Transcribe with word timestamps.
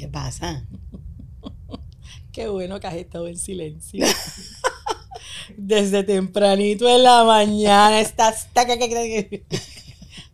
¿Qué 0.00 0.08
pasa? 0.08 0.66
Qué 2.32 2.48
bueno 2.48 2.80
que 2.80 2.86
has 2.86 2.94
estado 2.94 3.28
en 3.28 3.36
silencio. 3.36 4.06
Desde 5.58 6.04
tempranito 6.04 6.88
en 6.88 7.02
la 7.02 7.22
mañana 7.22 8.00
estás... 8.00 8.48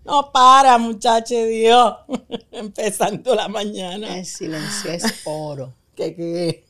No 0.04 0.30
para, 0.30 0.78
muchacho 0.78 1.34
Dios. 1.46 1.96
Empezando 2.52 3.34
la 3.34 3.48
mañana. 3.48 4.18
El 4.18 4.24
silencio 4.24 4.92
es 4.92 5.22
oro. 5.24 5.74
Que, 5.96 6.14
que 6.14 6.64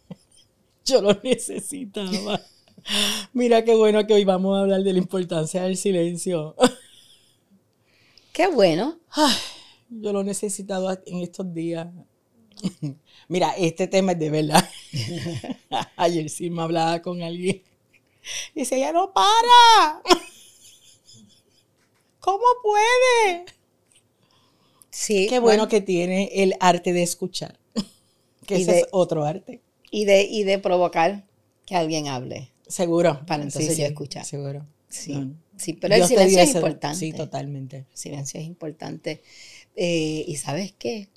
yo 0.82 1.02
lo 1.02 1.20
necesitaba. 1.22 2.40
Mira 3.34 3.62
qué 3.62 3.74
bueno 3.74 4.06
que 4.06 4.14
hoy 4.14 4.24
vamos 4.24 4.56
a 4.56 4.62
hablar 4.62 4.82
de 4.82 4.94
la 4.94 4.98
importancia 4.98 5.64
del 5.64 5.76
silencio. 5.76 6.56
Qué 8.32 8.46
bueno. 8.46 8.98
yo 9.90 10.14
lo 10.14 10.22
he 10.22 10.24
necesitado 10.24 10.90
en 11.04 11.18
estos 11.18 11.52
días. 11.52 11.88
Mira, 13.28 13.52
este 13.56 13.86
tema 13.86 14.12
es 14.12 14.18
de 14.18 14.30
verdad. 14.30 14.68
Ayer 15.96 16.28
sí 16.30 16.50
me 16.50 16.62
hablaba 16.62 17.02
con 17.02 17.22
alguien. 17.22 17.62
Y 18.54 18.60
dice, 18.60 18.78
ya 18.78 18.92
no 18.92 19.12
para. 19.12 20.02
¿Cómo 22.20 22.44
puede? 22.62 23.44
Sí. 24.90 25.26
Qué 25.28 25.38
bueno, 25.38 25.68
que 25.68 25.80
tiene 25.80 26.30
el 26.34 26.54
arte 26.58 26.92
de 26.92 27.02
escuchar. 27.02 27.58
Que 28.46 28.56
ese 28.56 28.80
es 28.80 28.86
otro 28.92 29.24
arte. 29.24 29.60
Y 29.90 30.04
de, 30.04 30.22
y 30.22 30.44
de 30.44 30.58
provocar 30.58 31.24
que 31.64 31.76
alguien 31.76 32.08
hable. 32.08 32.50
Seguro. 32.66 33.24
Para 33.26 33.42
entonces 33.42 33.76
yo 33.76 33.84
escuchar. 33.84 34.24
Seguro. 34.24 34.66
Sí. 34.88 35.32
Sí, 35.56 35.72
pero 35.72 35.94
el 35.94 36.04
silencio 36.04 36.40
es 36.40 36.54
importante. 36.54 36.98
Sí, 36.98 37.12
totalmente. 37.12 37.86
El 37.90 37.96
silencio 37.96 38.40
es 38.40 38.46
importante. 38.46 39.22
Eh, 39.74 40.24
y 40.26 40.36
sabes 40.36 40.72
qué? 40.78 41.08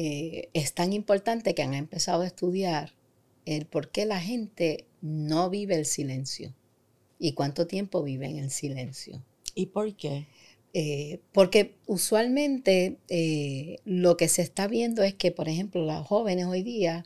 Eh, 0.00 0.50
es 0.52 0.74
tan 0.74 0.92
importante 0.92 1.56
que 1.56 1.62
han 1.62 1.74
empezado 1.74 2.22
a 2.22 2.26
estudiar 2.28 2.94
el 3.46 3.66
por 3.66 3.90
qué 3.90 4.06
la 4.06 4.20
gente 4.20 4.86
no 5.00 5.50
vive 5.50 5.74
el 5.74 5.86
silencio 5.86 6.54
y 7.18 7.32
cuánto 7.32 7.66
tiempo 7.66 8.04
vive 8.04 8.26
en 8.28 8.38
el 8.38 8.52
silencio. 8.52 9.20
¿Y 9.56 9.66
por 9.66 9.96
qué? 9.96 10.28
Eh, 10.72 11.18
porque 11.32 11.74
usualmente 11.86 12.98
eh, 13.08 13.80
lo 13.84 14.16
que 14.16 14.28
se 14.28 14.42
está 14.42 14.68
viendo 14.68 15.02
es 15.02 15.14
que, 15.14 15.32
por 15.32 15.48
ejemplo, 15.48 15.82
los 15.84 16.06
jóvenes 16.06 16.46
hoy 16.46 16.62
día 16.62 17.04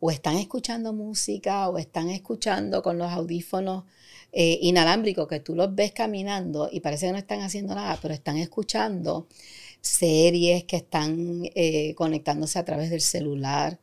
o 0.00 0.10
están 0.10 0.36
escuchando 0.36 0.92
música 0.92 1.68
o 1.68 1.78
están 1.78 2.10
escuchando 2.10 2.82
con 2.82 2.98
los 2.98 3.12
audífonos 3.12 3.84
eh, 4.32 4.58
inalámbricos 4.60 5.28
que 5.28 5.38
tú 5.38 5.54
los 5.54 5.72
ves 5.72 5.92
caminando 5.92 6.68
y 6.72 6.80
parece 6.80 7.06
que 7.06 7.12
no 7.12 7.18
están 7.18 7.42
haciendo 7.42 7.76
nada, 7.76 7.96
pero 8.02 8.12
están 8.12 8.38
escuchando 8.38 9.28
series 9.84 10.64
que 10.64 10.76
están 10.76 11.42
conectándose 11.94 12.58
a 12.58 12.64
través 12.64 12.90
del 12.90 13.00
celular 13.00 13.78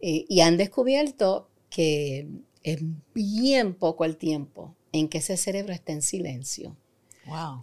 y 0.00 0.40
han 0.40 0.56
descubierto 0.56 1.48
que 1.68 2.26
es 2.62 2.80
bien 3.14 3.74
poco 3.74 4.04
el 4.04 4.16
tiempo 4.16 4.74
en 4.92 5.08
que 5.08 5.18
ese 5.18 5.36
cerebro 5.36 5.72
está 5.72 5.92
en 5.92 6.02
silencio. 6.02 6.76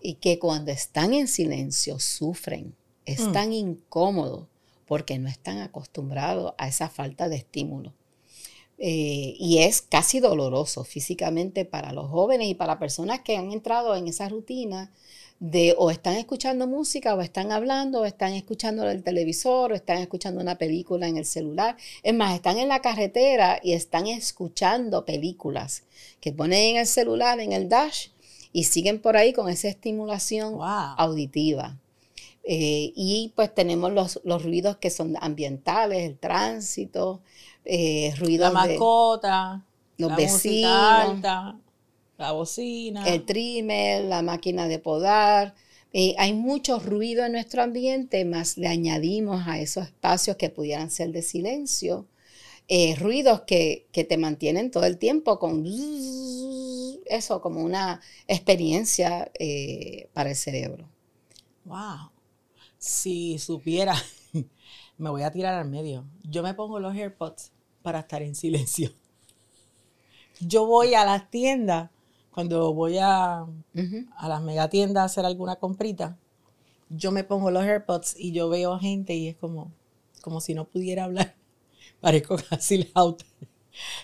Y 0.02 0.16
que 0.16 0.40
cuando 0.40 0.72
están 0.72 1.14
en 1.14 1.28
silencio 1.28 2.00
sufren, 2.00 2.76
están 3.06 3.50
mm. 3.50 3.54
incómodos 3.54 4.48
porque 4.86 5.20
no 5.20 5.28
están 5.28 5.60
acostumbrados 5.60 6.54
a 6.58 6.68
esa 6.68 6.90
falta 6.90 7.30
de 7.30 7.36
estímulo. 7.36 7.94
Eh, 8.78 9.36
y 9.38 9.60
es 9.60 9.82
casi 9.82 10.22
doloroso 10.22 10.86
físicamente 10.86 11.66
para 11.66 11.92
los 11.92 12.10
jóvenes 12.10 12.48
y 12.48 12.56
para 12.56 12.80
personas 12.80 13.20
que 13.20 13.36
han 13.36 13.52
entrado 13.52 13.96
en 13.96 14.08
esa 14.08 14.30
rutina 14.30 14.94
de 15.40 15.74
o 15.78 15.90
están 15.90 16.16
escuchando 16.16 16.68
música 16.68 17.16
o 17.16 17.22
están 17.22 17.52
hablando 17.52 18.02
o 18.02 18.06
están 18.06 18.34
escuchando 18.34 18.90
el 18.90 19.04
televisor 19.04 19.72
o 19.72 19.76
están 19.76 20.00
escuchando 20.00 20.42
una 20.42 20.58
película 20.58 21.08
en 21.08 21.18
el 21.18 21.26
celular. 21.26 21.78
Es 22.04 22.14
más, 22.14 22.36
están 22.36 22.58
en 22.58 22.68
la 22.68 22.82
carretera 22.82 23.60
y 23.64 23.74
están 23.74 24.08
escuchando 24.08 25.06
películas 25.06 25.84
que 26.20 26.34
ponen 26.34 26.76
en 26.76 26.78
el 26.78 26.88
celular, 26.88 27.40
en 27.40 27.54
el 27.54 27.70
dash, 27.70 28.10
y 28.52 28.66
siguen 28.66 29.00
por 29.00 29.16
ahí 29.16 29.32
con 29.32 29.48
esa 29.50 29.70
estimulación 29.70 30.58
auditiva. 30.62 31.78
Eh, 32.44 32.92
y 32.96 33.32
pues 33.36 33.54
tenemos 33.54 33.94
los, 34.24 34.44
ruidos 34.44 34.78
que 34.78 34.90
son 34.90 35.16
ambientales, 35.22 36.10
el 36.10 36.18
tránsito, 36.18 37.22
eh, 37.64 38.14
ruidos 38.18 38.52
La 38.52 38.66
mascota, 38.66 39.64
los 39.98 40.16
vecinos, 40.16 41.22
la 42.20 42.34
bocina, 42.34 43.08
el 43.08 43.26
trimmer, 43.26 44.06
la 44.06 44.22
máquina 44.22 44.68
de 44.68 44.78
podar. 44.78 45.56
Eh, 45.92 46.14
hay 46.20 46.34
mucho 46.34 46.80
ruido 46.80 47.26
en 47.26 47.32
nuestro 47.32 47.64
ambiente, 47.64 48.24
más 48.26 48.58
le 48.58 48.68
añadimos 48.68 49.48
a 49.48 49.58
esos 49.60 49.86
espacios 49.86 50.38
que 50.38 50.52
pudieran 50.52 50.92
ser 50.92 51.12
de 51.12 51.24
silencio, 51.24 52.06
ruidos 53.00 53.42
que, 53.48 53.88
que, 53.92 54.04
te 54.04 54.18
mantienen 54.18 54.70
todo 54.70 54.86
el 54.86 55.00
tiempo 55.00 55.40
con 55.40 55.66
eso 57.10 57.42
como 57.42 57.62
una 57.62 58.02
experiencia 58.28 59.32
eh, 59.38 60.08
para 60.14 60.30
el 60.30 60.36
cerebro. 60.36 60.88
Wow. 61.66 62.12
Si 62.78 63.38
supiera, 63.40 63.96
me 64.98 65.10
voy 65.10 65.24
a 65.24 65.32
tirar 65.32 65.56
al 65.56 65.70
medio. 65.70 66.06
Yo 66.24 66.44
me 66.44 66.54
pongo 66.54 66.80
los 66.80 66.96
AirPods 66.96 67.52
para 67.82 68.00
estar 68.00 68.22
en 68.22 68.36
silencio. 68.36 68.92
Yo 70.40 70.66
voy 70.66 70.94
a 70.94 71.04
las 71.04 71.30
tiendas, 71.30 71.90
cuando 72.40 72.74
voy 72.74 72.98
a, 73.00 73.46
a 74.16 74.30
las 74.30 74.42
megatiendas 74.42 75.02
a 75.02 75.06
hacer 75.08 75.26
alguna 75.26 75.58
comprita, 75.58 76.18
yo 76.88 77.12
me 77.12 77.26
pongo 77.26 77.52
los 77.52 77.66
AirPods 77.66 78.16
y 78.18 78.32
yo 78.32 78.48
veo 78.48 78.80
gente 78.80 79.14
y 79.14 79.28
es 79.28 79.36
como, 79.36 79.74
como 80.22 80.40
si 80.40 80.54
no 80.54 80.64
pudiera 80.64 81.04
hablar. 81.04 81.36
Parezco 82.00 82.38
casi 82.50 82.78
la. 82.78 83.14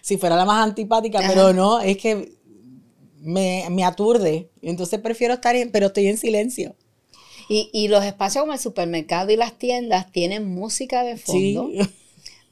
Si 0.01 0.18
fuera 0.18 0.35
la 0.35 0.44
más 0.44 0.68
antipática, 0.68 1.22
pero 1.25 1.53
no, 1.53 1.79
es 1.79 1.96
que 1.96 2.34
me, 3.22 3.68
me 3.72 3.85
aturde. 3.85 4.50
Entonces 4.62 5.00
prefiero 5.00 5.35
estar, 5.35 5.56
en, 5.56 5.72
pero 5.72 5.85
estoy 5.85 6.07
en 6.07 6.17
silencio. 6.17 6.75
Y, 7.47 7.69
y, 7.72 7.88
los 7.88 8.03
espacios 8.03 8.41
como 8.41 8.52
el 8.52 8.59
supermercado 8.59 9.31
y 9.31 9.38
las 9.38 9.57
tiendas 9.57 10.12
tienen 10.12 10.46
música 10.53 11.03
de 11.03 11.16
fondo. 11.16 11.69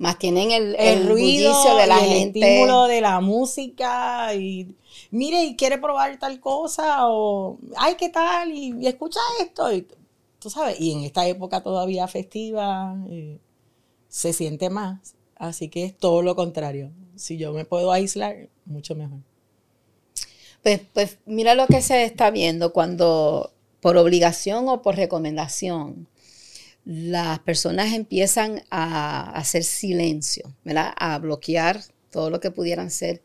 Más 0.04 0.20
tienen 0.20 0.52
el, 0.52 0.76
el, 0.78 1.08
ruido 1.08 1.78
de 1.78 1.88
la 1.88 1.96
gente. 1.96 2.40
El 2.40 2.46
estímulo 2.46 2.88
de 2.88 3.00
la 3.00 3.22
música. 3.22 4.36
Y 4.36 4.76
mire, 5.12 5.46
y 5.46 5.56
quiere 5.56 5.78
probar 5.78 6.20
tal 6.20 6.42
cosa. 6.42 7.08
O, 7.08 7.58
ay, 7.78 7.96
¿qué 7.96 8.10
tal? 8.10 8.52
Y, 8.52 8.86
escucha 8.86 9.22
esto. 9.40 9.72
Y, 9.72 9.88
tú 10.40 10.50
sabes, 10.50 10.78
y 10.78 10.92
en 10.92 11.06
esta 11.06 11.26
época 11.26 11.64
todavía 11.64 12.06
festiva 12.10 12.98
eh, 13.10 13.40
se 14.10 14.34
siente 14.34 14.70
más. 14.70 15.16
Así 15.38 15.70
que 15.70 15.86
es 15.86 15.98
todo 15.98 16.22
lo 16.22 16.36
contrario. 16.36 16.92
Si 17.16 17.38
yo 17.38 17.54
me 17.54 17.64
puedo 17.64 17.94
aislar, 17.94 18.50
mucho 18.66 18.96
mejor. 18.96 19.20
Pues, 20.64 20.82
pues 20.92 21.18
mira 21.26 21.56
lo 21.56 21.66
que 21.68 21.82
se 21.82 22.04
está 22.04 22.30
viendo 22.30 22.74
cuando 22.74 23.54
por 23.80 23.96
obligación 23.96 24.68
o 24.68 24.82
por 24.82 24.98
recomendación 24.98 26.10
las 26.86 27.40
personas 27.40 27.94
empiezan 27.94 28.64
a 28.70 29.32
hacer 29.32 29.64
silencio, 29.64 30.54
¿verdad? 30.64 30.94
A 30.98 31.18
bloquear 31.20 31.82
todo 32.12 32.30
lo 32.30 32.40
que 32.40 32.52
pudieran 32.52 32.92
ser 32.92 33.22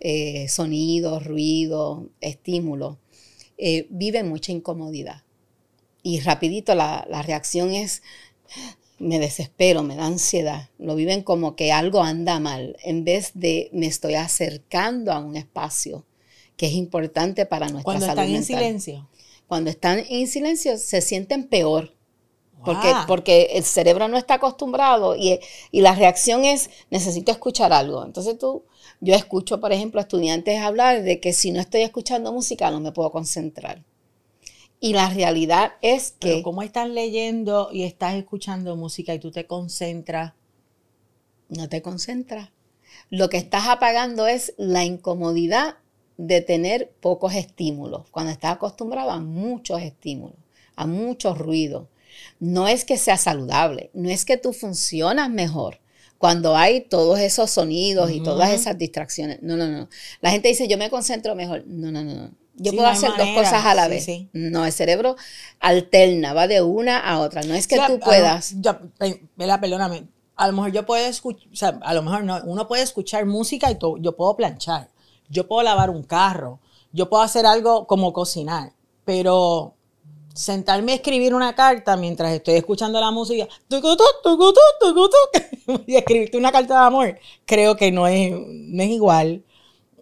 eh, 0.00 0.48
sonidos, 0.48 1.24
ruidos, 1.24 2.04
estímulos. 2.20 2.98
Eh, 3.58 3.86
viven 3.90 4.28
mucha 4.28 4.52
incomodidad. 4.52 5.22
Y 6.02 6.20
rapidito 6.20 6.74
la, 6.74 7.06
la 7.08 7.22
reacción 7.22 7.72
es, 7.72 8.02
me 8.98 9.18
desespero, 9.18 9.82
me 9.82 9.96
da 9.96 10.06
ansiedad. 10.06 10.68
Lo 10.78 10.94
viven 10.94 11.22
como 11.22 11.56
que 11.56 11.72
algo 11.72 12.02
anda 12.02 12.40
mal, 12.40 12.76
en 12.82 13.04
vez 13.04 13.32
de 13.34 13.70
me 13.72 13.86
estoy 13.86 14.14
acercando 14.14 15.12
a 15.12 15.18
un 15.18 15.36
espacio 15.36 16.04
que 16.56 16.66
es 16.66 16.72
importante 16.72 17.46
para 17.46 17.68
nuestra 17.68 17.84
Cuando 17.84 18.06
salud 18.06 18.20
están 18.22 18.34
en 18.34 18.44
silencio. 18.44 19.08
Cuando 19.46 19.70
están 19.70 20.02
en 20.08 20.26
silencio 20.26 20.76
se 20.78 21.00
sienten 21.00 21.48
peor. 21.48 21.95
Porque, 22.66 22.92
porque 23.06 23.42
el 23.52 23.64
cerebro 23.64 24.08
no 24.08 24.18
está 24.18 24.34
acostumbrado 24.34 25.16
y, 25.16 25.40
y, 25.70 25.80
la 25.80 25.94
reacción 25.94 26.44
es, 26.44 26.68
necesito 26.90 27.32
escuchar 27.32 27.72
algo. 27.72 28.04
Entonces 28.04 28.38
tú, 28.38 28.64
yo 29.00 29.14
escucho, 29.14 29.60
por 29.60 29.72
ejemplo, 29.72 30.00
a 30.00 30.02
estudiantes 30.02 30.60
hablar 30.60 31.02
de 31.02 31.20
que 31.20 31.32
si 31.32 31.52
no 31.52 31.60
estoy 31.60 31.82
escuchando 31.82 32.32
música 32.32 32.70
no 32.70 32.80
me 32.80 32.92
puedo 32.92 33.10
concentrar. 33.10 33.82
Y 34.80 34.92
la 34.92 35.08
realidad 35.08 35.72
es 35.80 36.12
que... 36.12 36.28
Pero 36.28 36.42
¿Cómo 36.42 36.62
estás 36.62 36.88
leyendo 36.88 37.70
y 37.72 37.84
estás 37.84 38.14
escuchando 38.14 38.76
música 38.76 39.14
y 39.14 39.18
tú 39.18 39.30
te 39.30 39.46
concentras? 39.46 40.34
No 41.48 41.68
te 41.68 41.80
concentras. 41.80 42.50
Lo 43.08 43.28
que 43.30 43.36
estás 43.36 43.68
apagando 43.68 44.26
es 44.26 44.54
la 44.58 44.84
incomodidad 44.84 45.76
de 46.16 46.40
tener 46.40 46.92
pocos 47.00 47.34
estímulos, 47.34 48.08
cuando 48.10 48.32
estás 48.32 48.52
acostumbrado 48.52 49.10
a 49.10 49.20
muchos 49.20 49.82
estímulos, 49.82 50.38
a 50.74 50.86
muchos 50.86 51.38
ruidos. 51.38 51.88
No 52.40 52.68
es 52.68 52.84
que 52.84 52.96
sea 52.96 53.16
saludable, 53.16 53.90
no 53.94 54.10
es 54.10 54.24
que 54.24 54.36
tú 54.36 54.52
funcionas 54.52 55.30
mejor 55.30 55.80
cuando 56.18 56.56
hay 56.56 56.80
todos 56.80 57.18
esos 57.18 57.50
sonidos 57.50 58.10
y 58.10 58.22
todas 58.22 58.50
esas 58.50 58.78
distracciones. 58.78 59.42
No, 59.42 59.56
no, 59.56 59.68
no. 59.68 59.88
La 60.20 60.30
gente 60.30 60.48
dice, 60.48 60.66
yo 60.68 60.78
me 60.78 60.90
concentro 60.90 61.34
mejor. 61.34 61.64
No, 61.66 61.90
no, 61.90 62.02
no. 62.02 62.30
Yo 62.54 62.72
puedo 62.72 62.88
hacer 62.88 63.10
dos 63.18 63.28
cosas 63.34 63.66
a 63.66 63.74
la 63.74 63.86
vez. 63.86 64.06
No, 64.32 64.64
el 64.64 64.72
cerebro 64.72 65.16
alterna, 65.60 66.32
va 66.32 66.48
de 66.48 66.62
una 66.62 66.98
a 66.98 67.20
otra. 67.20 67.42
No 67.42 67.54
es 67.54 67.66
que 67.66 67.78
tú 67.86 68.00
puedas. 68.00 68.54
Ya, 68.60 68.80
perdóname, 69.60 70.08
a 70.36 70.46
lo 70.46 70.52
mejor 70.52 70.72
yo 70.72 70.86
puedo 70.86 71.04
escuchar, 71.04 71.48
o 71.52 71.56
sea, 71.56 71.78
a 71.82 71.94
lo 71.94 72.02
mejor 72.02 72.24
no, 72.24 72.40
uno 72.44 72.68
puede 72.68 72.82
escuchar 72.82 73.24
música 73.26 73.70
y 73.70 73.78
yo 74.00 74.16
puedo 74.16 74.36
planchar, 74.36 74.90
yo 75.28 75.48
puedo 75.48 75.62
lavar 75.62 75.90
un 75.90 76.02
carro, 76.02 76.60
yo 76.92 77.08
puedo 77.08 77.22
hacer 77.22 77.46
algo 77.46 77.86
como 77.86 78.12
cocinar, 78.12 78.72
pero 79.04 79.75
sentarme 80.36 80.92
a 80.92 80.96
escribir 80.96 81.34
una 81.34 81.54
carta 81.54 81.96
mientras 81.96 82.32
estoy 82.32 82.54
escuchando 82.54 83.00
la 83.00 83.10
música 83.10 83.48
y 85.86 85.96
escribirte 85.96 86.36
una 86.36 86.52
carta 86.52 86.80
de 86.80 86.86
amor, 86.86 87.18
creo 87.44 87.76
que 87.76 87.90
no 87.90 88.06
es, 88.06 88.32
no 88.32 88.82
es 88.82 88.90
igual. 88.90 89.42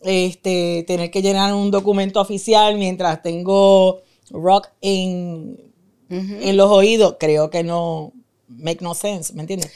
Este, 0.03 0.85
tener 0.87 1.11
que 1.11 1.23
llenar 1.23 1.55
un 1.55 1.71
documento 1.71 2.21
oficial 2.21 2.77
mientras 2.77 3.23
tengo 3.23 4.03
rock 4.29 4.69
en, 4.83 5.59
en 6.11 6.57
los 6.59 6.71
oídos, 6.71 7.17
creo 7.19 7.49
que 7.49 7.63
no 7.63 8.13
make 8.49 8.85
no 8.85 8.93
sense, 8.93 9.33
¿me 9.33 9.41
entiendes? 9.41 9.73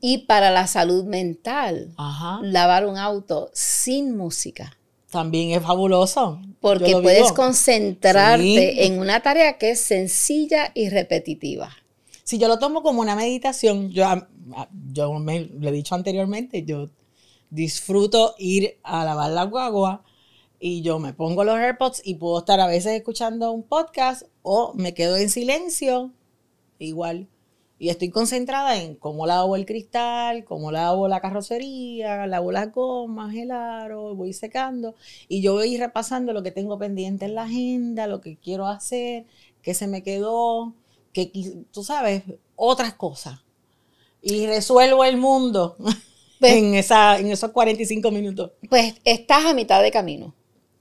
Y 0.00 0.18
para 0.26 0.50
la 0.50 0.66
salud 0.66 1.04
mental, 1.04 1.94
Ajá. 1.96 2.40
lavar 2.42 2.84
un 2.84 2.98
auto 2.98 3.50
sin 3.54 4.14
música. 4.14 4.76
También 5.16 5.52
es 5.52 5.62
fabuloso. 5.62 6.38
Porque 6.60 6.92
puedes 7.00 7.32
concentrarte 7.32 8.42
Sí. 8.44 8.80
en 8.82 8.98
una 8.98 9.20
tarea 9.22 9.56
que 9.56 9.70
es 9.70 9.80
sencilla 9.80 10.72
y 10.74 10.90
repetitiva. 10.90 11.70
Si 12.22 12.36
yo 12.36 12.48
lo 12.48 12.58
tomo 12.58 12.82
como 12.82 13.00
una 13.00 13.16
meditación, 13.16 13.90
yo, 13.92 14.04
a- 14.04 14.28
a- 14.54 14.68
yo 14.92 15.14
me, 15.14 15.40
lo 15.58 15.68
he 15.70 15.72
dicho 15.72 15.94
anteriormente, 15.94 16.64
yo 16.64 16.90
disfruto 17.48 18.34
ir 18.38 18.76
a 18.82 19.06
lavar 19.06 19.30
la 19.30 19.44
guagua 19.44 20.02
y 20.60 20.82
yo 20.82 20.98
me 20.98 21.14
pongo 21.14 21.44
los 21.44 21.56
AirPods 21.56 22.02
y 22.04 22.16
puedo 22.16 22.38
estar 22.40 22.60
a 22.60 22.66
veces 22.66 22.92
escuchando 22.92 23.52
un 23.52 23.62
podcast 23.62 24.24
o 24.42 24.72
me 24.74 24.92
quedo 24.92 25.16
en 25.16 25.30
silencio, 25.30 26.12
igual. 26.78 27.26
Y 27.78 27.90
estoy 27.90 28.08
concentrada 28.08 28.80
en 28.80 28.94
cómo 28.94 29.26
lavo 29.26 29.54
el 29.54 29.66
cristal, 29.66 30.44
cómo 30.44 30.72
lavo 30.72 31.08
la 31.08 31.20
carrocería, 31.20 32.26
lavo 32.26 32.50
las 32.50 32.72
gomas, 32.72 33.34
el 33.34 33.50
aro, 33.50 34.14
voy 34.14 34.32
secando. 34.32 34.94
Y 35.28 35.42
yo 35.42 35.54
voy 35.54 35.76
repasando 35.76 36.32
lo 36.32 36.42
que 36.42 36.50
tengo 36.52 36.78
pendiente 36.78 37.26
en 37.26 37.34
la 37.34 37.42
agenda, 37.42 38.06
lo 38.06 38.20
que 38.22 38.36
quiero 38.36 38.66
hacer, 38.66 39.26
qué 39.60 39.74
se 39.74 39.86
me 39.88 40.02
quedó, 40.02 40.72
que 41.12 41.30
tú 41.70 41.84
sabes, 41.84 42.22
otras 42.56 42.94
cosas. 42.94 43.40
Y 44.22 44.46
resuelvo 44.46 45.04
el 45.04 45.18
mundo 45.18 45.76
Pues- 46.40 46.52
en, 46.54 46.74
esa, 46.74 47.18
en 47.18 47.26
esos 47.30 47.50
45 47.50 48.10
minutos. 48.10 48.52
Pues 48.70 48.94
estás 49.04 49.44
a 49.44 49.52
mitad 49.54 49.82
de 49.82 49.90
camino. 49.90 50.34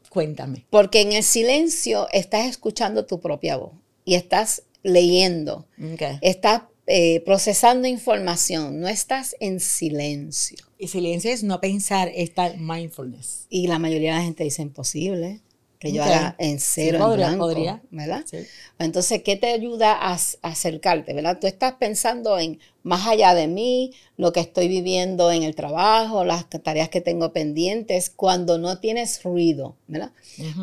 Cuéntame. 0.09 0.65
Porque 0.69 1.01
en 1.01 1.11
el 1.11 1.23
silencio 1.23 2.07
estás 2.13 2.45
escuchando 2.45 3.05
tu 3.05 3.19
propia 3.19 3.57
voz 3.57 3.73
y 4.05 4.15
estás 4.15 4.63
leyendo, 4.81 5.65
Okay. 5.93 6.19
estás 6.21 6.61
eh, 6.87 7.21
procesando 7.25 7.87
información, 7.87 8.79
no 8.79 8.87
estás 8.87 9.35
en 9.39 9.59
silencio. 9.59 10.57
Y 10.77 10.87
silencio 10.89 11.31
es 11.31 11.43
no 11.43 11.59
pensar, 11.61 12.11
estar 12.15 12.57
mindfulness. 12.57 13.47
Y 13.49 13.67
la 13.67 13.79
mayoría 13.79 14.13
de 14.13 14.19
la 14.19 14.25
gente 14.25 14.43
dice 14.43 14.61
imposible 14.61 15.41
que 15.79 15.91
yo 15.91 16.03
haga 16.03 16.35
en 16.39 16.59
Sí, 16.59 16.91
cero, 16.91 16.99
en 16.99 17.03
podría, 17.03 17.15
blanco, 17.15 17.47
podría. 17.47 17.81
¿verdad? 17.91 18.25
Sí. 18.25 18.37
Entonces, 18.79 19.23
¿qué 19.23 19.35
te 19.35 19.47
ayuda 19.47 19.93
a, 19.93 20.15
ac- 20.15 20.37
a 20.41 20.49
acercarte, 20.49 21.13
verdad? 21.13 21.39
Tú 21.39 21.47
estás 21.47 21.73
pensando 21.73 22.37
en 22.39 22.59
más 22.83 23.07
allá 23.07 23.33
de 23.33 23.47
mí, 23.47 23.91
lo 24.17 24.31
que 24.33 24.39
estoy 24.41 24.67
viviendo 24.67 25.31
en 25.31 25.43
el 25.43 25.55
trabajo, 25.55 26.23
las 26.23 26.49
tareas 26.49 26.89
que 26.89 27.01
tengo 27.01 27.31
pendientes, 27.33 28.09
cuando 28.09 28.57
no 28.57 28.79
tienes 28.79 29.23
ruido, 29.23 29.75
¿verdad? 29.87 30.11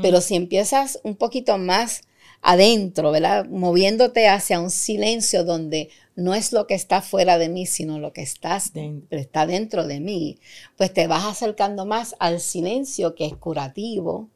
Pero 0.01 0.21
si 0.21 0.35
empiezas 0.37 1.01
un 1.05 1.17
poquito 1.17 1.59
más 1.59 2.03
adentro, 2.43 3.13
¿verdad? 3.13 3.47
Moviéndote 3.47 4.29
hacia 4.29 4.61
un 4.61 4.71
silencio 4.71 5.45
donde 5.45 5.89
no 6.17 6.35
es 6.35 6.53
lo 6.53 6.67
que 6.67 6.75
está 6.75 7.01
fuera 7.01 7.39
de 7.39 7.49
mí, 7.49 7.67
sino 7.67 7.99
lo 7.99 8.13
que 8.13 8.23
estás 8.23 8.73
está 9.11 9.47
dentro 9.47 9.87
de 9.87 10.01
mí, 10.01 10.39
pues 10.77 10.93
te 10.93 11.07
vas 11.07 11.25
acercando 11.25 11.87
más 11.87 12.17
al 12.19 12.41
silencio 12.41 13.15
que 13.15 13.27
es 13.27 13.37
curativo, 13.37 14.29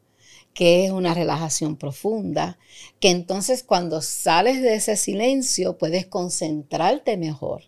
que 0.53 0.85
es 0.85 0.91
una 0.91 1.13
relajación 1.13 1.75
profunda, 1.75 2.57
que 2.99 3.09
entonces 3.11 3.61
cuando 3.61 4.01
sales 4.01 4.61
de 4.61 4.75
ese 4.75 4.95
silencio 4.95 5.77
puedes 5.77 6.07
concentrarte 6.07 7.17
mejor 7.17 7.63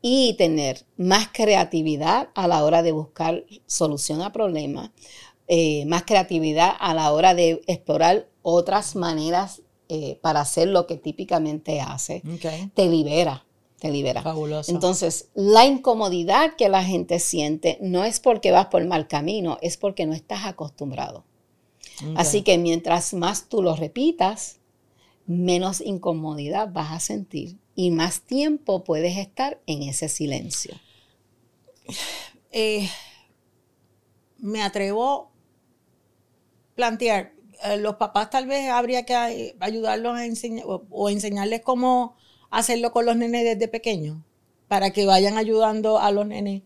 y 0.00 0.34
tener 0.38 0.84
más 0.96 1.28
creatividad 1.32 2.28
a 2.34 2.46
la 2.46 2.64
hora 2.64 2.82
de 2.82 2.92
buscar 2.92 3.44
solución 3.66 4.22
a 4.22 4.32
problemas, 4.32 4.90
eh, 5.48 5.84
más 5.86 6.04
creatividad 6.04 6.72
a 6.78 6.94
la 6.94 7.12
hora 7.12 7.34
de 7.34 7.60
explorar 7.66 8.28
otras 8.44 8.94
maneras 8.94 9.62
eh, 9.88 10.20
para 10.22 10.42
hacer 10.42 10.68
lo 10.68 10.86
que 10.86 10.96
típicamente 10.96 11.80
hace. 11.80 12.22
Te 12.74 12.88
libera, 12.88 13.44
te 13.80 13.90
libera. 13.90 14.22
Fabuloso. 14.22 14.70
Entonces, 14.70 15.30
la 15.34 15.64
incomodidad 15.64 16.54
que 16.54 16.68
la 16.68 16.84
gente 16.84 17.18
siente 17.18 17.78
no 17.80 18.04
es 18.04 18.20
porque 18.20 18.52
vas 18.52 18.66
por 18.66 18.84
mal 18.86 19.08
camino, 19.08 19.58
es 19.60 19.76
porque 19.76 20.06
no 20.06 20.12
estás 20.12 20.46
acostumbrado. 20.46 21.24
Así 22.16 22.42
que 22.42 22.58
mientras 22.58 23.14
más 23.14 23.48
tú 23.48 23.62
lo 23.62 23.76
repitas, 23.76 24.58
menos 25.26 25.80
incomodidad 25.80 26.72
vas 26.72 26.92
a 26.92 27.00
sentir 27.00 27.56
y 27.74 27.90
más 27.90 28.20
tiempo 28.20 28.84
puedes 28.84 29.16
estar 29.16 29.60
en 29.66 29.82
ese 29.82 30.08
silencio. 30.08 30.74
Eh, 32.52 32.88
me 34.38 34.62
atrevo 34.62 35.12
a 35.12 35.28
plantear, 36.74 37.32
eh, 37.62 37.76
los 37.76 37.96
papás 37.96 38.30
tal 38.30 38.46
vez 38.46 38.68
habría 38.68 39.04
que 39.04 39.14
eh, 39.14 39.56
ayudarlos 39.60 40.16
a 40.16 40.24
enseñar 40.24 40.64
o, 40.66 40.84
o 40.90 41.10
enseñarles 41.10 41.60
cómo 41.62 42.16
hacerlo 42.50 42.92
con 42.92 43.06
los 43.06 43.16
nenes 43.16 43.44
desde 43.44 43.68
pequeños, 43.68 44.18
para 44.68 44.90
que 44.92 45.06
vayan 45.06 45.38
ayudando 45.38 45.98
a 45.98 46.10
los 46.10 46.26
nenes 46.26 46.62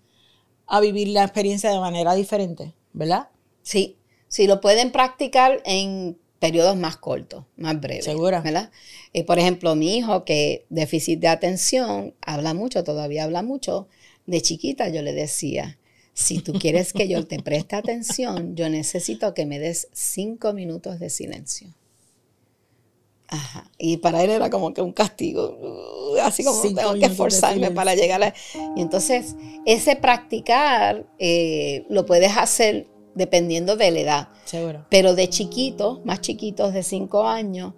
a 0.67 0.81
vivir 0.81 1.09
la 1.09 1.25
experiencia 1.25 1.71
de 1.71 1.81
manera 1.81 2.15
diferente, 2.15 2.75
¿verdad? 2.93 3.29
Sí, 3.63 3.97
sí, 4.29 4.47
lo 4.47 4.61
pueden 4.61 4.93
practicar 4.93 5.63
en 5.65 6.19
periodos 6.39 6.77
más 6.77 6.97
cortos, 6.97 7.45
más 7.57 7.81
breves. 7.81 8.05
Segura. 8.05 8.41
¿verdad? 8.41 8.71
Eh, 9.13 9.25
por 9.25 9.39
ejemplo, 9.39 9.75
mi 9.75 9.97
hijo 9.97 10.25
que 10.25 10.67
déficit 10.69 11.21
de 11.21 11.29
atención, 11.29 12.15
habla 12.21 12.55
mucho, 12.55 12.85
todavía 12.85 13.25
habla 13.25 13.43
mucho. 13.43 13.89
De 14.27 14.43
chiquita 14.43 14.89
yo 14.91 15.03
le 15.03 15.15
decía, 15.15 15.78
si 16.19 16.41
tú 16.41 16.53
quieres 16.55 16.93
que 16.93 17.07
yo 17.07 17.25
te 17.29 17.39
preste 17.39 17.77
atención, 17.77 18.57
yo 18.57 18.69
necesito 18.69 19.35
que 19.35 19.47
me 19.47 19.61
des 19.61 19.87
cinco 19.93 20.53
minutos 20.53 20.99
de 20.99 21.11
silencio. 21.11 21.73
Ajá. 23.29 23.71
Y 23.79 23.99
para 23.99 24.25
él 24.25 24.31
era 24.31 24.51
como 24.51 24.75
que 24.75 24.83
un 24.83 24.93
castigo, 24.93 25.57
uh, 25.61 26.19
así 26.23 26.43
como 26.43 26.61
Cinco 26.61 26.81
tengo 26.81 26.95
que 26.95 27.07
esforzarme 27.07 27.71
para 27.71 27.95
llegar 27.95 28.21
a... 28.25 28.35
Y 28.75 28.83
entonces, 28.83 29.37
ese 29.65 29.95
practicar 29.95 31.07
eh, 31.21 31.87
lo 31.89 32.05
puedes 32.05 32.37
hacer 32.37 32.89
dependiendo 33.15 33.77
de 33.77 33.91
la 33.93 34.01
edad. 34.01 34.29
Seguro. 34.45 34.87
Pero 34.91 35.15
de 35.15 35.31
chiquitos, 35.31 36.05
más 36.05 36.21
chiquitos 36.21 36.75
de 36.75 36.83
5 36.83 37.29
años, 37.29 37.75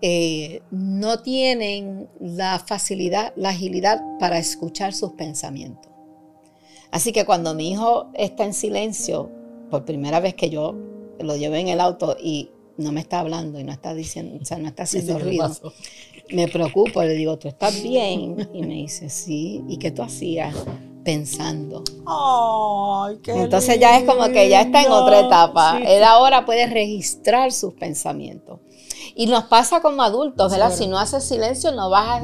eh, 0.00 0.62
no 0.70 1.20
tienen 1.20 2.08
la 2.18 2.64
facilidad, 2.66 3.34
la 3.36 3.50
agilidad 3.50 4.00
para 4.18 4.38
escuchar 4.38 4.94
sus 4.94 5.12
pensamientos. 5.12 5.93
Así 6.94 7.10
que 7.10 7.24
cuando 7.24 7.56
mi 7.56 7.72
hijo 7.72 8.06
está 8.14 8.44
en 8.44 8.54
silencio, 8.54 9.28
por 9.68 9.84
primera 9.84 10.20
vez 10.20 10.34
que 10.34 10.48
yo 10.48 10.76
lo 11.18 11.34
llevé 11.34 11.58
en 11.58 11.66
el 11.66 11.80
auto 11.80 12.16
y 12.22 12.50
no 12.76 12.92
me 12.92 13.00
está 13.00 13.18
hablando 13.18 13.58
y 13.58 13.64
no 13.64 13.72
está 13.72 13.94
diciendo, 13.94 14.38
o 14.40 14.44
sea, 14.44 14.58
no 14.58 14.68
está 14.68 14.84
haciendo 14.84 15.14
Sí, 15.14 15.18
sí, 15.18 15.24
¿qué 15.24 15.28
ruido, 15.28 15.72
me 16.30 16.46
preocupo, 16.46 17.02
le 17.02 17.14
digo, 17.14 17.36
¿tú 17.36 17.48
estás 17.48 17.82
bien? 17.82 18.48
Y 18.54 18.62
me 18.62 18.74
dice, 18.74 19.10
sí. 19.10 19.64
¿Y 19.68 19.78
qué 19.78 19.90
tú 19.90 20.02
hacías? 20.02 20.54
Pensando. 21.02 21.82
Ay, 22.06 23.18
qué 23.24 23.32
Entonces 23.32 23.80
ya 23.80 23.98
es 23.98 24.04
como 24.04 24.28
que 24.28 24.48
ya 24.48 24.60
está 24.60 24.84
en 24.84 24.92
otra 24.92 25.18
etapa. 25.18 25.78
Sí, 25.78 25.84
Él 25.88 26.04
ahora 26.04 26.46
puede 26.46 26.68
registrar 26.68 27.50
sus 27.50 27.74
pensamientos. 27.74 28.60
Y 29.16 29.26
nos 29.26 29.46
pasa 29.46 29.82
como 29.82 30.00
adultos, 30.02 30.52
¿verdad? 30.52 30.72
Si 30.72 30.86
no 30.86 30.96
haces 30.96 31.24
silencio 31.24 31.72
no 31.72 31.90
vas 31.90 32.22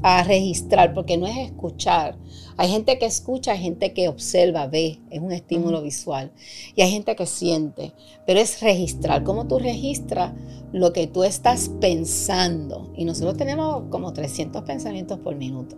a, 0.00 0.18
a 0.18 0.22
registrar, 0.22 0.94
porque 0.94 1.18
no 1.18 1.26
es 1.26 1.38
escuchar. 1.38 2.16
Hay 2.56 2.68
gente 2.70 2.98
que 2.98 3.06
escucha, 3.06 3.52
hay 3.52 3.58
gente 3.58 3.92
que 3.92 4.08
observa, 4.08 4.66
ve, 4.66 4.98
es 5.10 5.20
un 5.20 5.32
estímulo 5.32 5.82
visual. 5.82 6.32
Y 6.74 6.82
hay 6.82 6.90
gente 6.90 7.16
que 7.16 7.26
siente, 7.26 7.92
pero 8.26 8.40
es 8.40 8.60
registrar. 8.60 9.24
¿Cómo 9.24 9.46
tú 9.46 9.58
registras 9.58 10.32
lo 10.72 10.92
que 10.92 11.06
tú 11.06 11.24
estás 11.24 11.70
pensando? 11.80 12.92
Y 12.96 13.04
nosotros 13.04 13.36
tenemos 13.36 13.84
como 13.90 14.12
300 14.12 14.62
pensamientos 14.64 15.18
por 15.18 15.34
minuto. 15.36 15.76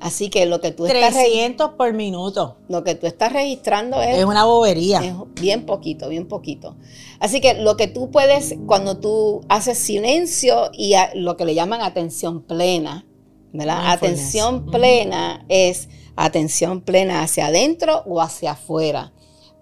Así 0.00 0.28
que 0.28 0.44
lo 0.44 0.60
que 0.60 0.70
tú 0.70 0.84
estás, 0.84 1.14
re- 1.14 1.22
300 1.30 1.70
por 1.78 1.94
minuto. 1.94 2.56
lo 2.68 2.84
que 2.84 2.94
tú 2.94 3.06
estás 3.06 3.32
registrando 3.32 4.02
Es 4.02 4.22
una 4.24 4.44
bobería. 4.44 5.02
es 5.02 5.14
bien 5.40 5.64
poquito, 5.64 6.08
bien 6.10 6.26
poquito. 6.28 6.76
Así 7.20 7.40
que 7.40 7.54
lo 7.54 7.76
que 7.78 7.86
tú 7.86 8.10
puedes, 8.10 8.54
cuando 8.66 8.98
tú 8.98 9.40
haces 9.48 9.78
silencio 9.78 10.70
y 10.74 10.92
a- 10.94 11.10
lo 11.14 11.38
que 11.38 11.46
le 11.46 11.54
llaman 11.54 11.80
atención 11.80 12.42
plena, 12.42 13.06
¿verdad? 13.54 13.92
Atención 13.92 14.66
plena 14.66 15.46
es 15.48 15.88
atención 16.16 16.82
plena 16.82 17.22
hacia 17.22 17.46
adentro 17.46 18.02
o 18.04 18.20
hacia 18.20 18.52
afuera. 18.52 19.12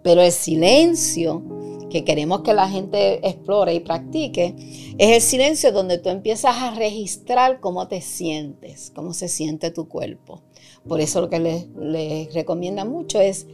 Pero 0.03 0.23
el 0.23 0.33
silencio 0.33 1.45
que 1.93 2.05
queremos 2.05 2.41
que 2.41 2.55
la 2.55 2.69
gente 2.71 3.27
explore 3.29 3.75
y 3.75 3.81
practique, 3.81 4.55
es 4.97 5.17
el 5.17 5.21
silencio 5.21 5.73
donde 5.73 5.99
tú 5.99 6.09
empiezas 6.09 6.57
a 6.57 6.75
registrar 6.75 7.61
cómo 7.61 7.87
te 7.87 8.01
sientes, 8.01 8.91
cómo 8.95 9.13
se 9.13 9.29
siente 9.29 9.71
tu 9.71 9.89
cuerpo. 9.89 10.41
Por 10.89 11.03
eso 11.03 11.21
lo 11.21 11.29
que 11.29 11.39
les, 11.39 11.69
les 11.77 12.33
recomienda 12.33 12.87
mucho 12.87 13.21
es 13.21 13.47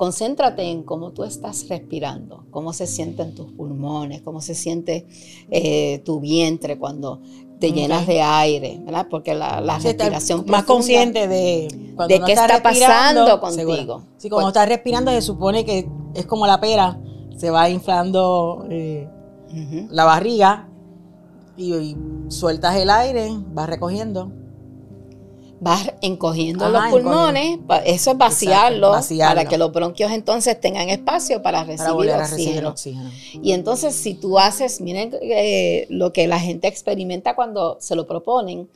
concéntrate 0.00 0.62
en 0.62 0.82
cómo 0.82 1.12
tú 1.12 1.24
estás 1.24 1.68
respirando, 1.68 2.46
cómo 2.50 2.72
se 2.72 2.86
sienten 2.86 3.34
tus 3.34 3.52
pulmones, 3.52 4.22
cómo 4.22 4.40
se 4.40 4.54
siente 4.54 5.06
eh, 5.50 5.98
tu 6.06 6.20
vientre 6.20 6.78
cuando 6.78 7.20
te 7.58 7.70
llenas 7.70 8.06
de 8.06 8.22
aire, 8.22 8.80
¿verdad? 8.82 9.08
Porque 9.10 9.34
la, 9.34 9.60
la 9.60 9.78
respiración 9.78 10.46
más 10.46 10.64
consciente 10.64 11.28
de, 11.28 11.68
de 12.08 12.20
qué 12.24 12.32
está 12.32 12.62
pasando 12.62 13.38
contigo. 13.42 14.04
Sí, 14.16 14.30
cuando 14.30 14.48
estás 14.48 14.70
respirando 14.70 15.10
se 15.10 15.20
supone 15.20 15.66
que 15.66 15.86
es 16.14 16.24
como 16.24 16.46
la 16.46 16.58
pera, 16.62 16.98
se 17.36 17.50
va 17.50 17.68
inflando 17.68 18.64
eh, 18.70 19.06
la 19.90 20.06
barriga 20.06 20.70
y, 21.58 21.94
sueltas 22.28 22.74
el 22.76 22.88
aire, 22.88 23.28
vas 23.52 23.68
recogiendo 23.68 24.32
vas 25.60 25.92
encogiendo 26.00 26.68
los 26.70 26.86
pulmones, 26.86 27.58
eso 27.84 28.12
es 28.12 28.18
vaciarlos, 28.18 29.08
para 29.18 29.44
que 29.44 29.58
los 29.58 29.70
bronquios 29.70 30.10
entonces 30.10 30.58
tengan 30.58 30.88
espacio 30.88 31.42
para 31.42 31.64
recibir, 31.64 32.10
oxígeno. 32.64 33.10
Y 33.42 33.52
entonces 33.52 33.94
si 33.94 34.14
tú 34.14 34.38
haces, 34.38 34.80
miren 34.80 35.14
eh, 35.20 35.86
lo 35.90 36.12
que 36.12 36.26
la 36.26 36.40
gente 36.40 36.66
experimenta 36.66 37.36
cuando 37.36 37.76
se 37.80 37.94
lo 37.94 38.06
proponen, 38.06 38.68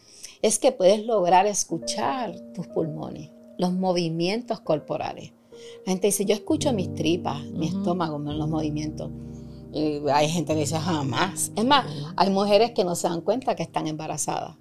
es 0.43 0.59
que 0.59 0.73
puedes 0.73 1.05
lograr 1.07 1.47
escuchar 1.47 2.35
tus 2.55 2.67
pulmones, 2.67 3.31
los 3.57 3.73
movimientos 3.73 4.61
corporales. 4.61 5.33
La 5.87 5.93
gente 5.93 6.09
dice, 6.09 6.26
yo 6.26 6.35
escucho 6.35 6.75
mis 6.75 6.95
tripas, 6.95 7.43
mi 7.45 7.69
estómago, 7.69 8.19
los 8.19 8.49
movimientos. 8.49 9.11
Y 9.73 10.03
hay 10.12 10.29
gente 10.29 10.53
que 10.53 10.61
dice, 10.61 10.79
jamás. 10.79 11.50
Es 11.57 11.64
más, 11.64 11.87
hay 12.17 12.29
mujeres 12.29 12.73
que 12.73 12.85
no 12.85 12.95
se 12.95 13.09
dan 13.09 13.23
cuenta 13.23 13.57
que 13.57 13.62
están 13.62 13.87
embarazadas 13.87 14.57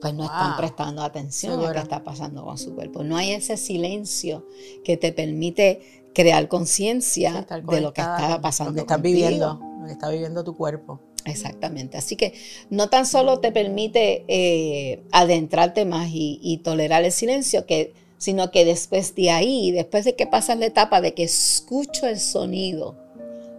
pues 0.00 0.14
no 0.14 0.24
están 0.24 0.56
prestando 0.56 1.02
atención 1.02 1.58
a 1.58 1.68
lo 1.68 1.72
que 1.72 1.78
está 1.78 2.04
pasando 2.04 2.44
con 2.44 2.58
su 2.58 2.74
cuerpo. 2.74 3.02
No 3.02 3.16
hay 3.16 3.32
ese 3.32 3.56
silencio 3.56 4.46
que 4.84 4.96
te 4.96 5.12
permite 5.12 6.04
crear 6.14 6.48
conciencia 6.48 7.46
de 7.48 7.80
lo 7.80 7.92
que 7.92 8.00
está 8.00 8.40
pasando. 8.40 8.72
Lo 8.72 8.74
que 8.74 8.80
estás 8.80 9.02
viviendo, 9.02 9.60
lo 9.80 9.86
que 9.86 9.92
está 9.92 10.08
viviendo 10.08 10.44
tu 10.44 10.56
cuerpo. 10.56 11.00
Exactamente. 11.24 11.98
Así 11.98 12.16
que 12.16 12.34
no 12.70 12.88
tan 12.88 13.04
solo 13.04 13.40
te 13.40 13.52
permite 13.52 14.24
eh, 14.28 15.02
adentrarte 15.12 15.84
más 15.84 16.08
y, 16.10 16.60
tolerar 16.64 17.04
el 17.04 17.12
silencio, 17.12 17.66
que, 17.66 17.94
sino 18.16 18.50
que 18.50 18.64
después 18.64 19.14
de 19.14 19.30
ahí, 19.30 19.72
después 19.72 20.04
de 20.04 20.14
que 20.14 20.26
pasas 20.26 20.58
la 20.58 20.66
etapa 20.66 21.00
de 21.00 21.14
que 21.14 21.24
escucho 21.24 22.06
el 22.06 22.20
sonido 22.20 22.96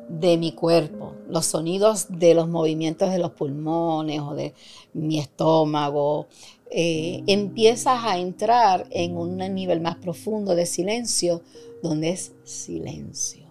de 0.10 0.38
mi 0.38 0.54
cuerpo, 0.54 1.16
los 1.30 1.46
sonidos 1.46 2.08
de 2.10 2.34
los 2.34 2.48
movimientos 2.48 3.12
de 3.12 3.20
los 3.20 3.32
pulmones 3.32 4.22
o 4.22 4.36
de 4.36 4.54
mi 4.94 5.20
estómago, 5.20 6.28
eh, 6.70 7.24
empiezas 7.28 8.04
a 8.04 8.18
entrar 8.18 8.88
en 8.92 9.18
un 9.18 9.38
nivel 9.38 9.82
más 9.82 9.96
profundo 9.98 10.56
de 10.56 10.66
silencio, 10.66 11.42
donde 11.82 12.10
es 12.10 12.34
silencio. 12.44 13.46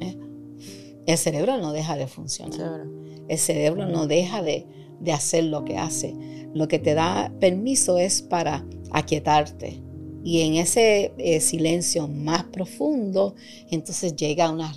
¿eh? 0.00 0.16
El 1.06 1.18
cerebro 1.18 1.56
no 1.58 1.72
deja 1.72 1.96
de 1.96 2.06
funcionar. 2.06 2.86
El 3.28 3.38
cerebro 3.38 3.86
no 3.86 4.06
deja 4.06 4.42
de, 4.42 4.66
de 5.00 5.12
hacer 5.12 5.44
lo 5.44 5.64
que 5.64 5.78
hace. 5.78 6.14
Lo 6.54 6.68
que 6.68 6.78
te 6.78 6.94
da 6.94 7.32
permiso 7.40 7.98
es 7.98 8.22
para 8.22 8.66
aquietarte, 8.90 9.82
y 10.26 10.40
en 10.40 10.54
ese 10.54 11.14
eh, 11.18 11.40
silencio 11.40 12.08
más 12.08 12.42
profundo, 12.42 13.36
entonces 13.70 14.16
llega 14.16 14.50
una 14.50 14.72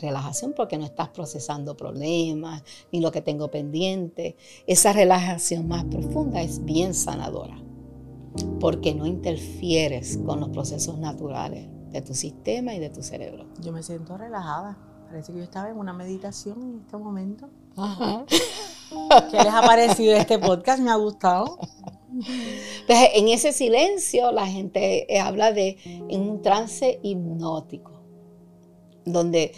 relajación 0.00 0.52
porque 0.54 0.78
no 0.78 0.84
estás 0.84 1.08
procesando 1.08 1.76
problemas 1.76 2.62
ni 2.92 3.00
lo 3.00 3.10
que 3.10 3.20
tengo 3.20 3.50
pendiente. 3.50 4.36
Esa 4.68 4.92
relajación 4.92 5.66
más 5.66 5.82
profunda 5.86 6.42
es 6.42 6.64
bien 6.64 6.94
sanadora 6.94 7.60
porque 8.60 8.94
no 8.94 9.04
interfieres 9.04 10.16
con 10.18 10.38
los 10.38 10.50
procesos 10.50 10.96
naturales 10.96 11.66
de 11.90 12.00
tu 12.00 12.14
sistema 12.14 12.72
y 12.72 12.78
de 12.78 12.90
tu 12.90 13.02
cerebro. 13.02 13.46
Yo 13.62 13.72
me 13.72 13.82
siento 13.82 14.16
relajada. 14.16 14.78
Parece 15.08 15.32
que 15.32 15.38
yo 15.38 15.44
estaba 15.44 15.70
en 15.70 15.76
una 15.76 15.92
meditación 15.92 16.62
en 16.62 16.80
este 16.82 16.96
momento. 16.96 17.50
¿Qué 19.32 19.38
les 19.38 19.52
ha 19.52 19.62
parecido 19.62 20.14
este 20.14 20.38
podcast? 20.38 20.80
Me 20.80 20.92
ha 20.92 20.96
gustado. 20.96 21.58
Entonces, 22.80 23.08
en 23.14 23.28
ese 23.28 23.52
silencio 23.52 24.32
la 24.32 24.46
gente 24.46 25.12
eh, 25.12 25.18
habla 25.18 25.52
de 25.52 25.76
un 26.10 26.42
trance 26.42 27.00
hipnótico, 27.02 27.92
donde 29.04 29.52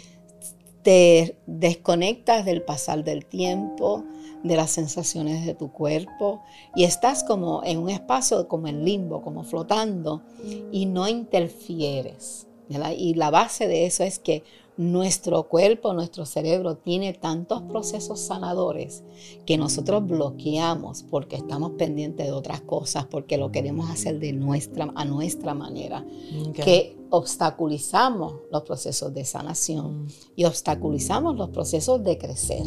te 0.81 1.37
desconectas 1.45 2.45
del 2.45 2.61
pasar 2.61 3.03
del 3.03 3.25
tiempo, 3.25 4.03
de 4.43 4.55
las 4.55 4.71
sensaciones 4.71 5.45
de 5.45 5.53
tu 5.53 5.71
cuerpo 5.71 6.41
y 6.75 6.83
estás 6.83 7.23
como 7.23 7.63
en 7.63 7.79
un 7.79 7.89
espacio 7.89 8.47
como 8.47 8.67
en 8.67 8.85
limbo, 8.85 9.21
como 9.21 9.43
flotando 9.43 10.23
y 10.71 10.85
no 10.85 11.07
interfieres. 11.07 12.47
Y 12.69 13.13
la 13.13 13.31
base 13.31 13.67
de 13.67 13.85
eso 13.85 14.03
es 14.03 14.19
que 14.19 14.43
nuestro 14.77 15.47
cuerpo, 15.47 15.93
nuestro 15.93 16.25
cerebro 16.25 16.77
tiene 16.77 17.13
tantos 17.13 17.63
procesos 17.63 18.19
sanadores 18.19 19.03
que 19.45 19.57
nosotros 19.57 20.05
bloqueamos 20.07 21.03
porque 21.03 21.35
estamos 21.35 21.71
pendientes 21.71 22.27
de 22.27 22.31
otras 22.31 22.61
cosas, 22.61 23.05
porque 23.05 23.37
lo 23.37 23.51
queremos 23.51 23.89
hacer 23.89 24.19
de 24.19 24.33
nuestra, 24.33 24.91
a 24.95 25.03
nuestra 25.03 25.55
manera, 25.55 26.05
que 26.53 26.95
obstaculizamos 27.09 28.35
los 28.51 28.63
procesos 28.63 29.13
de 29.13 29.25
sanación 29.25 30.03
mm. 30.03 30.07
y 30.35 30.45
obstaculizamos 30.45 31.35
los 31.35 31.49
procesos 31.49 32.03
de 32.03 32.17
crecer, 32.19 32.65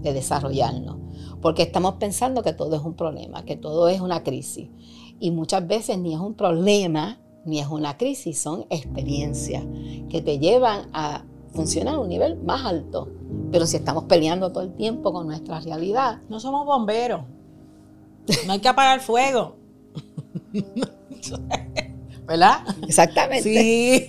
de 0.00 0.12
desarrollarnos, 0.12 0.96
porque 1.40 1.62
estamos 1.62 1.94
pensando 1.94 2.42
que 2.42 2.52
todo 2.52 2.76
es 2.76 2.82
un 2.82 2.94
problema, 2.94 3.44
que 3.44 3.56
todo 3.56 3.88
es 3.88 4.00
una 4.00 4.22
crisis. 4.22 4.68
Y 5.18 5.30
muchas 5.30 5.66
veces 5.66 5.98
ni 5.98 6.14
es 6.14 6.20
un 6.20 6.34
problema, 6.34 7.20
ni 7.44 7.60
es 7.60 7.66
una 7.66 7.96
crisis, 7.96 8.40
son 8.40 8.66
experiencias 8.70 9.64
que 10.08 10.22
te 10.22 10.38
llevan 10.38 10.88
a 10.92 11.24
funcionar 11.52 11.94
a 11.94 11.98
un 11.98 12.08
nivel 12.08 12.36
más 12.42 12.64
alto. 12.64 13.08
Pero 13.50 13.66
si 13.66 13.76
estamos 13.76 14.04
peleando 14.04 14.50
todo 14.52 14.64
el 14.64 14.74
tiempo 14.74 15.12
con 15.12 15.26
nuestra 15.26 15.60
realidad. 15.60 16.20
No 16.28 16.40
somos 16.40 16.64
bomberos. 16.66 17.22
No 18.46 18.52
hay 18.52 18.60
que 18.60 18.68
apagar 18.68 19.00
fuego. 19.00 19.56
¿Verdad? 22.26 22.60
Exactamente. 22.86 23.42
Sí, 23.42 24.06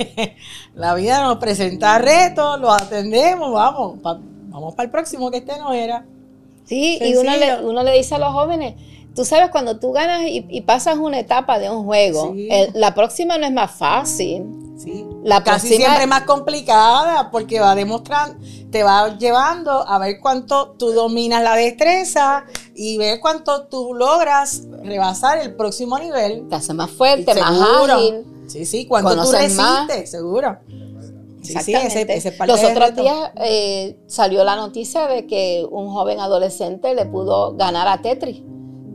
la 0.75 0.93
vida 0.95 1.23
nos 1.23 1.37
presenta 1.37 1.97
retos, 1.97 2.59
los 2.59 2.71
atendemos, 2.71 3.51
vamos, 3.51 3.99
vamos 4.01 4.75
para 4.75 4.85
el 4.85 4.91
próximo 4.91 5.31
que 5.31 5.37
este 5.37 5.57
no 5.57 5.73
era. 5.73 6.05
Sí, 6.63 6.99
y 7.01 7.15
uno 7.15 7.35
le, 7.35 7.65
uno 7.65 7.83
le 7.83 7.91
dice 7.97 8.15
a 8.15 8.19
los 8.19 8.31
jóvenes, 8.31 8.75
Tú 9.15 9.25
sabes, 9.25 9.51
cuando 9.51 9.77
tú 9.77 9.91
ganas 9.91 10.23
y, 10.25 10.61
pasas 10.61 10.97
una 10.97 11.19
etapa 11.19 11.59
de 11.59 11.69
un 11.69 11.85
juego, 11.85 12.33
la 12.73 12.95
próxima 12.95 13.37
no 13.37 13.45
es 13.45 13.53
más 13.53 13.71
fácil. 13.71 14.43
Sí. 14.77 15.05
La 15.23 15.43
Casi 15.43 15.67
siempre 15.67 16.01
es 16.01 16.07
más 16.07 16.23
complicada 16.23 17.29
porque 17.31 17.59
va 17.59 17.75
demostrando, 17.75 18.43
te 18.71 18.83
va 18.83 19.17
llevando 19.17 19.87
a 19.87 19.99
ver 19.99 20.19
cuánto 20.19 20.71
tú 20.71 20.91
dominas 20.91 21.43
la 21.43 21.55
destreza 21.55 22.45
y 22.75 22.97
ver 22.97 23.19
cuánto 23.21 23.67
tú 23.67 23.93
logras 23.93 24.63
rebasar 24.83 25.37
el 25.37 25.55
próximo 25.55 25.99
nivel. 25.99 26.49
Te 26.49 26.55
hace 26.55 26.73
más 26.73 26.89
fuerte, 26.89 27.33
más 27.35 27.61
ágil. 27.61 28.25
Sí, 28.47 28.65
sí, 28.65 28.87
cuando 28.87 29.23
tú 29.23 29.31
resistes, 29.31 30.09
seguro. 30.09 30.57
Sí, 31.43 31.53
sí, 31.61 31.73
ese, 31.73 32.05
ese 32.09 32.35
Los 32.47 32.63
otros 32.63 32.95
días 32.95 33.31
eh, 33.35 33.97
salió 34.07 34.43
la 34.43 34.55
noticia 34.55 35.07
de 35.07 35.27
que 35.27 35.65
un 35.69 35.89
joven 35.91 36.19
adolescente 36.19 36.95
le 36.95 37.05
pudo 37.05 37.53
ganar 37.55 37.87
a 37.87 38.01
Tetris 38.01 38.41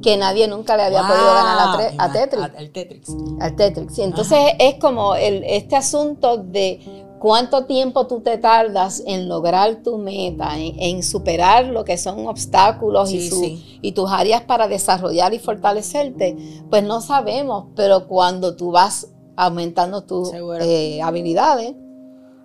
que 0.02 0.16
nadie 0.16 0.48
nunca 0.48 0.76
le 0.76 0.84
había 0.84 1.02
podido 1.02 1.26
ganar 1.26 1.92
a, 1.98 2.12
Tetris. 2.12 2.42
Al 2.42 2.70
Tetris. 2.70 3.08
Al 3.40 3.56
Tetris. 3.56 3.98
entonces 3.98 4.38
es 4.58 4.74
como 4.76 5.14
el, 5.14 5.42
este 5.44 5.76
asunto 5.76 6.38
de 6.38 7.06
cuánto 7.18 7.64
tiempo 7.66 8.06
tú 8.06 8.20
te 8.20 8.38
tardas 8.38 9.02
en 9.06 9.28
lograr 9.28 9.82
tu 9.82 9.98
meta, 9.98 10.56
en, 10.56 11.02
superar 11.02 11.66
lo 11.66 11.84
que 11.84 11.98
son 11.98 12.26
obstáculos 12.26 13.12
y, 13.12 13.80
y 13.82 13.92
tus 13.92 14.10
áreas 14.10 14.42
para 14.42 14.68
desarrollar 14.68 15.34
y 15.34 15.38
fortalecerte, 15.38 16.36
pues 16.70 16.82
no 16.84 17.00
sabemos, 17.00 17.66
pero 17.74 18.06
cuando 18.06 18.56
tú 18.56 18.70
vas 18.70 19.08
aumentando 19.36 20.02
tus 20.02 20.32
eh, 20.60 21.00
habilidades. 21.02 21.74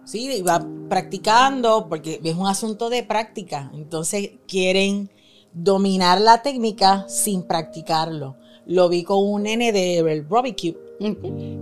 Sí, 0.06 0.42
va 0.42 0.66
practicando, 0.90 1.88
porque 1.88 2.20
es 2.24 2.36
un 2.36 2.46
asunto 2.46 2.90
de 2.90 3.04
práctica, 3.04 3.72
entonces 3.74 4.32
quieren 4.48 5.10
dominar 5.54 6.20
la 6.20 6.42
técnica 6.42 7.06
sin 7.08 7.44
practicarlo. 7.44 8.36
Lo 8.66 8.90
vi 8.90 9.04
con 9.04 9.18
un 9.26 9.44
nene 9.44 9.72
de 9.72 10.26
Robbie 10.30 10.56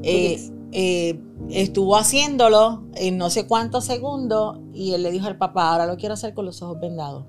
eh, 0.04 0.52
eh, 0.72 1.20
estuvo 1.50 1.98
haciéndolo 1.98 2.84
en 2.96 3.18
no 3.18 3.30
sé 3.30 3.48
cuántos 3.48 3.86
segundos 3.86 4.60
y 4.74 4.94
él 4.94 5.04
le 5.04 5.12
dijo 5.12 5.28
al 5.28 5.38
papá, 5.38 5.72
ahora 5.72 5.86
lo 5.86 5.98
quiero 5.98 6.14
hacer 6.14 6.34
con 6.34 6.46
los 6.46 6.62
ojos 6.62 6.80
vendados. 6.80 7.26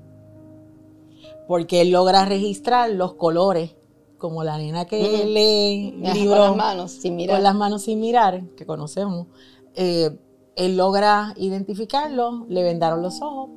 Porque 1.49 1.81
él 1.81 1.91
logra 1.91 2.25
registrar 2.25 2.91
los 2.91 3.15
colores, 3.15 3.75
como 4.19 4.45
la 4.45 4.59
nena 4.59 4.85
que 4.85 5.25
lee 5.27 5.93
libros 6.15 6.49
con 6.49 6.49
las 6.49 6.57
manos 6.57 6.91
sin 6.93 7.17
mirar. 7.17 7.37
Con 7.37 7.43
las 7.43 7.55
manos 7.55 7.83
sin 7.83 8.01
mirar, 8.01 8.45
que 8.57 8.65
conocemos. 8.65 9.27
Eh, 9.75 10.17
él 10.55 10.77
logra 10.77 11.35
identificarlo, 11.37 12.47
le 12.49 12.63
vendaron 12.63 13.03
los 13.03 13.21
ojos 13.23 13.51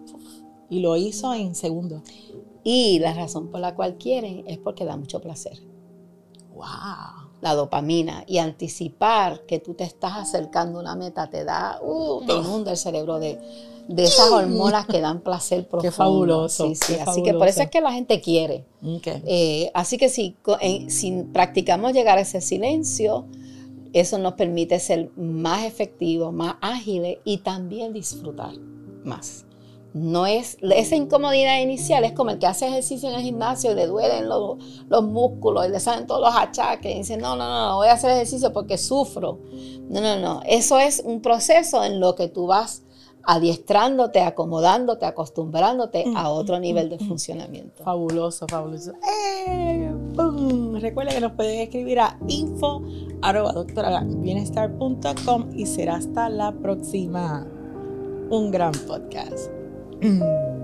y 0.69 0.79
lo 0.79 0.95
hizo 0.95 1.33
en 1.33 1.53
segundos. 1.53 2.01
Y 2.67 2.97
la 2.99 3.13
razón 3.13 3.49
por 3.51 3.59
la 3.61 3.75
cual 3.75 3.95
quieren 3.95 4.43
es 4.47 4.57
porque 4.57 4.83
da 4.85 4.97
mucho 4.97 5.21
placer. 5.21 5.59
¡Wow! 6.53 6.65
La 7.41 7.53
dopamina 7.53 8.23
y 8.27 8.39
anticipar 8.39 9.41
que 9.45 9.59
tú 9.59 9.73
te 9.75 9.83
estás 9.83 10.13
acercando 10.17 10.79
a 10.79 10.81
una 10.81 10.95
meta 10.95 11.29
te 11.29 11.43
da, 11.43 11.79
uh, 11.83 12.25
te 12.25 12.33
inunda 12.33 12.71
el 12.71 12.77
cerebro 12.77 13.19
de, 13.19 13.37
de 13.87 14.03
esas 14.03 14.31
hormonas 14.31 14.87
que 14.87 14.99
dan 14.99 15.21
placer 15.21 15.67
profundo. 15.69 15.91
Qué 15.91 15.95
fabuloso. 15.95 16.67
Sí, 16.69 16.75
sí. 16.75 16.95
qué 16.95 17.01
Así 17.01 17.21
que 17.21 17.33
por 17.33 17.47
eso 17.47 17.61
es 17.61 17.69
que 17.69 17.81
la 17.81 17.91
gente 17.91 18.19
quiere. 18.19 18.65
Ok. 18.83 19.07
Eh, 19.25 19.69
así 19.75 19.97
que 19.97 20.09
si, 20.09 20.35
en- 20.61 20.89
si 20.89 21.11
practicamos 21.33 21.93
llegar 21.93 22.17
a 22.17 22.21
ese 22.21 22.41
silencio, 22.41 23.25
eso 23.93 24.17
nos 24.17 24.33
permite 24.33 24.79
ser 24.79 25.11
más 25.15 25.65
efectivos, 25.65 26.33
más 26.33 26.55
ágiles 26.61 27.19
y 27.25 27.37
también 27.39 27.93
disfrutar 27.93 28.53
más. 29.03 29.44
No 29.95 30.27
es, 30.27 30.57
esa 30.61 30.97
incomodidad 30.97 31.61
inicial 31.61 32.03
es 32.03 32.11
como 32.11 32.31
el 32.31 32.37
que 32.37 32.47
hace 32.47 32.67
ejercicio 32.67 33.07
en 33.07 33.15
el 33.15 33.21
gimnasio 33.21 33.71
y 33.71 33.75
le 33.75 33.87
duelen 33.87 34.27
los, 34.27 34.57
los 34.89 35.03
músculos 35.05 35.65
y 35.65 35.69
le 35.69 35.79
salen 35.79 36.05
todos 36.05 36.19
los 36.19 36.35
achaques 36.35 36.93
y 36.93 36.97
dice, 36.97 37.15
no, 37.15 37.37
no, 37.37 37.47
no, 37.47 37.69
no 37.69 37.75
voy 37.77 37.87
a 37.87 37.93
hacer 37.93 38.11
ejercicio 38.11 38.51
porque 38.51 38.77
sufro. 38.77 39.39
No, 39.87 40.01
no, 40.01 40.19
no. 40.19 40.41
Eso 40.45 40.79
es 40.79 41.01
un 41.05 41.21
proceso 41.21 41.81
en 41.81 42.01
lo 42.01 42.13
que 42.15 42.27
tú 42.27 42.45
vas 42.45 42.83
adiestrándote, 43.23 44.19
acomodándote, 44.19 45.05
acostumbrándote 45.05 46.03
a 46.13 46.29
otro 46.29 46.59
nivel 46.59 46.89
de 46.89 46.99
funcionamiento. 46.99 47.81
Fabuloso, 47.85 48.47
fabuloso. 48.49 48.91
¡Eh! 49.47 49.93
Recuerda 50.81 51.13
que 51.13 51.21
nos 51.21 51.31
pueden 51.31 51.61
escribir 51.61 52.01
a 52.01 52.19
info 52.27 52.81
arroba 53.21 53.53
doctorabienestar.com 53.53 55.51
y 55.55 55.65
será 55.65 55.95
hasta 55.95 56.27
la 56.27 56.51
próxima. 56.51 57.47
Un 58.29 58.51
gran 58.51 58.73
podcast. 58.73 59.64
Mm. 60.01 60.54